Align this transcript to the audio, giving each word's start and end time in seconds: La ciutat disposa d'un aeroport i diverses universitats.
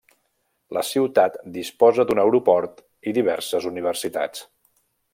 La 0.77 0.81
ciutat 0.91 1.37
disposa 1.59 2.07
d'un 2.11 2.23
aeroport 2.25 2.83
i 3.13 3.17
diverses 3.21 3.71
universitats. 3.75 4.47